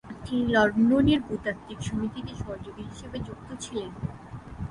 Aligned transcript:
তিনি 0.25 0.43
লন্ডনের 0.55 1.19
ভূতাত্ত্বিক 1.21 1.79
সমিতিতে 1.81 2.33
সহযোগী 2.35 2.83
হিসেবে 2.83 3.17
যুক্ত 3.27 3.49
ছিলেন। 3.63 3.89